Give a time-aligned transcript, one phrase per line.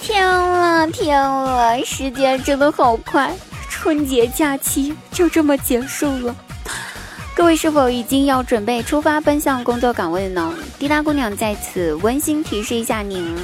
[0.00, 3.34] 天了天了，时间真的好快，
[3.68, 6.34] 春节假期就这么结束了。
[7.34, 10.54] 各位是否已经要准备出发奔向工作岗位呢？
[10.78, 13.36] 滴答姑娘在此温馨提示一下您，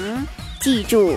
[0.60, 1.16] 记住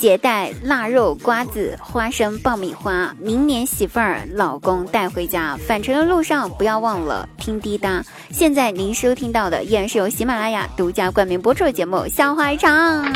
[0.00, 5.58] 携带腊肉、瓜子、花生、爆米花，明年媳妇儿、老公带回家。
[5.58, 8.02] 返程的路上不要忘了听滴答。
[8.30, 13.12] 现在您收听到的依然是由喜马拉雅独家冠名播出的节目《笑话一场》。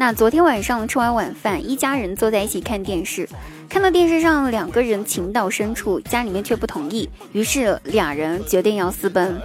[0.00, 3.28] 那昨天晚上吃完晚饭，一家人坐在一起看电视。
[3.68, 9.36] 看到电视上两个人情到深处，家里面却不同意，于是俩人决定要私奔。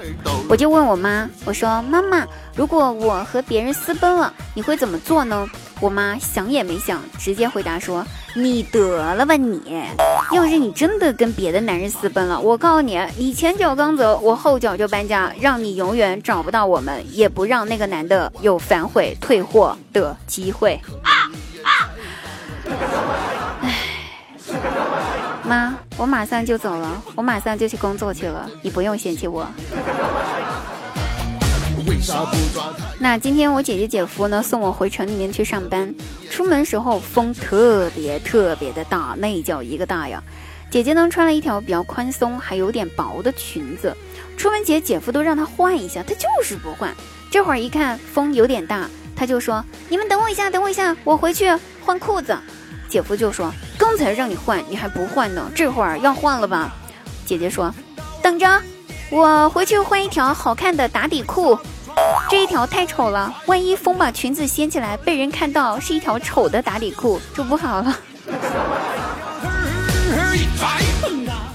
[0.48, 2.23] 我就问我妈，我说：“妈妈，
[2.55, 5.49] 如果我和别人私奔了，你会怎么做呢？”
[5.81, 9.61] 我妈想也没想，直接回答说：“你得了吧你！
[10.31, 20.81] 要是你真的跟别的男人私奔了，我告诉你，你前脚刚走，我后脚就搬家，让你永远找不到我们，也不让那个男的有反悔退货的机会。”
[25.45, 29.45] 妈，我马上就走了，我马上就去工作去了，你不用嫌弃我。
[32.99, 35.93] 那今天我姐姐姐夫呢送我回城里面去上班，
[36.29, 40.21] 出门时候风特别特别的大，那叫一个大呀。
[40.70, 43.96] 姐姐呢穿了一条比较宽松还有点薄的裙子，
[44.35, 46.93] 出门前姐夫都让她换一下，她就是不换。
[47.29, 51.51] 这会儿一看风有点大，她就说：“你们等我一下，等我一下，我回去
[51.85, 52.37] 换裤子。”
[52.90, 56.76] 姐夫就说：“刚才让你换，你还不换呢，这会儿要换了吧？”
[57.26, 57.74] 姐姐说
[58.21, 58.62] ：“等着，
[59.09, 61.57] 我回去换一条好看的打底裤，
[62.29, 67.97] 这一条太丑了，万一风把裙子掀起来，被人看到是一条丑的打底裤，就不好了。”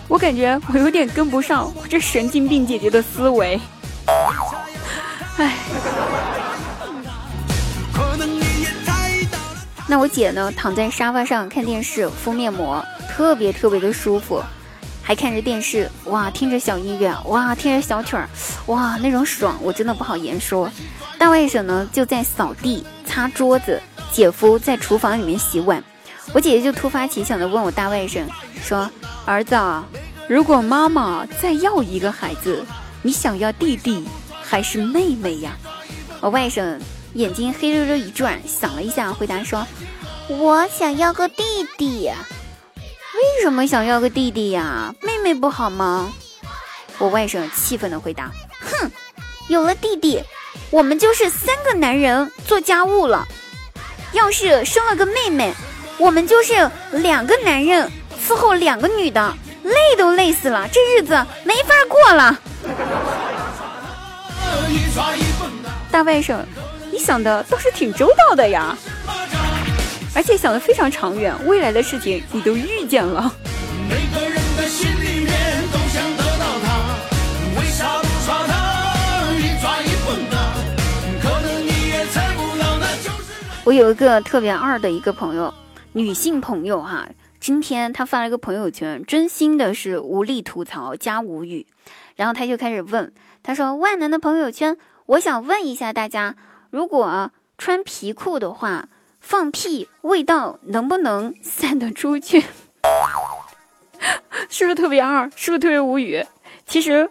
[0.09, 3.61] 我感觉我有点跟不上这神经病姐姐的思维，
[5.37, 5.53] 唉。
[9.87, 14.43] 那我姐呢，躺在沙发上看电视，敷面膜，特别特别的舒服，
[15.09, 18.29] 还看着电视，哇，听着小音乐，哇，听着小曲儿，
[18.67, 20.71] 哇，那种爽，我真的不好言说。
[21.17, 23.81] 大外甥呢就在扫地、擦桌子，
[24.13, 25.83] 姐夫在厨房里面洗碗。
[26.35, 28.23] 我姐姐就突发奇想的问我大外甥
[28.63, 28.91] 说
[29.25, 29.57] ：“儿子，
[30.29, 32.63] 如果妈妈再要一个孩子，
[33.01, 34.07] 你想要弟弟
[34.43, 35.57] 还是妹妹呀？”
[36.21, 36.79] 我外甥。
[37.15, 39.67] 眼睛黑溜溜一转，想了一下，回答说
[40.29, 41.43] ：“我想要个弟
[41.79, 42.11] 弟。
[43.19, 44.95] 为什么想要个弟弟呀？
[45.03, 46.13] 妹妹不好吗？”
[46.99, 48.31] 我外甥气愤地回答
[48.63, 48.91] ：“哼，
[49.49, 50.23] 有了弟弟，
[50.71, 53.27] 我们就是三个男人做家务了；
[54.13, 55.53] 要是生了个妹妹，
[55.99, 57.91] 我们就是两个男人
[58.25, 62.39] 伺候两个女的，累都累死了，这日子没法过了。
[65.91, 66.39] ”大外甥。
[66.91, 68.77] 你想的倒是挺周到的呀，
[70.15, 73.33] 而且想的非常长远，未来的事情你都遇见了。
[83.65, 85.53] 我有一个特别二的一个朋友，
[85.93, 87.07] 女性朋友哈，
[87.39, 91.67] 今天她发了一个朋友圈，真心的是无力吐槽加无语，
[92.17, 96.35] 然后她就开始问，她说：“万能的朋友圈，我想问一下大家。”
[96.71, 98.89] 如果穿皮裤的话，
[99.21, 102.43] 放屁味道能不能散得出去？
[104.49, 105.31] 是不是特别二？
[105.35, 106.25] 是不是特别无语？
[106.67, 107.09] 其实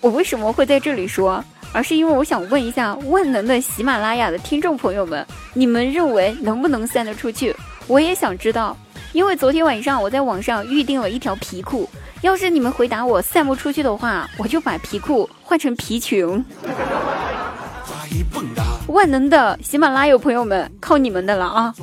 [0.00, 7.54] 我为什么会在这里说，而是因为我想问一下万能的喜马拉雅的听众朋友们，你们认为能不能散得出去？
[7.86, 8.76] 我也想知道，
[9.12, 11.88] 因为昨天晚上我在网上预定了一条皮裤，
[12.20, 16.44] 要是你们回答我散不出去的话，我就把皮裤换成皮裙。
[18.88, 21.74] 万能的喜马拉雅朋友们，靠你们的了啊！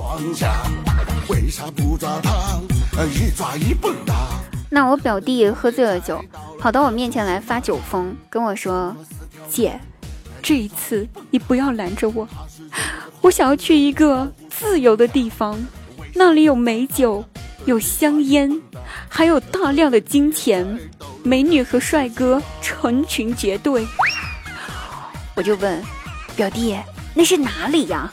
[4.70, 6.20] 那我表弟喝醉了酒，
[6.60, 8.96] 跑到我面前来发酒疯，跟我说
[9.48, 9.80] ：“姐，
[10.42, 12.28] 这一次你不要拦着我，
[13.22, 15.64] 我想要去一个自由的地方，
[16.16, 17.24] 那里有美酒，
[17.66, 18.60] 有香烟，
[19.08, 20.80] 还有大量的金钱，
[21.24, 23.88] 美女和帅哥成群结队。”
[25.36, 25.84] 我就问
[26.36, 26.76] 表弟。
[27.16, 28.12] 那是哪里呀？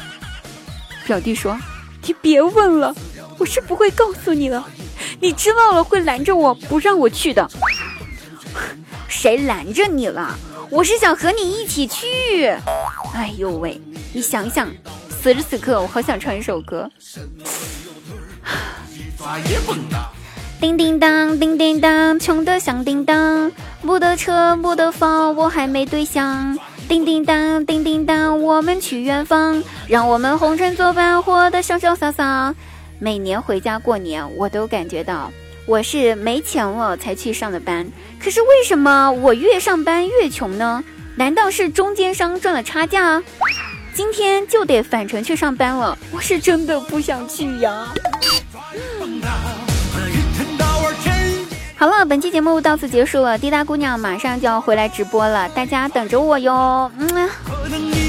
[1.04, 1.58] 表弟说
[2.06, 2.94] ：“你别问了，
[3.36, 4.62] 我是不会告诉你的。
[5.20, 7.50] 你知道了会拦着我不让我去的。
[9.08, 10.38] 谁拦着你了？
[10.70, 12.46] 我是想和你一起去。
[13.14, 13.80] 哎呦喂，
[14.12, 14.70] 你想想，
[15.20, 16.88] 此时此刻我好想唱一首歌。
[20.60, 23.50] 叮叮当，叮叮当，穷得响叮当，
[23.80, 26.56] 不得车，不得房，我还没对象。
[26.88, 28.21] 叮叮当，叮叮当，
[28.92, 32.54] 去远方，让我们红尘作伴，活得潇潇洒洒。
[32.98, 35.32] 每年回家过年，我都感觉到
[35.64, 37.90] 我是没钱了才去上的班。
[38.22, 40.84] 可是为什么我越上班越穷呢？
[41.16, 43.22] 难道是中间商赚了差价？
[43.94, 47.88] 今天就得返程去上班了，我是真的不想去呀。
[51.76, 53.38] 好了，本期节目到此结束了。
[53.38, 56.92] 滴答姑娘马上就要回来直播了，大家等着我哟。
[56.98, 58.01] 嗯。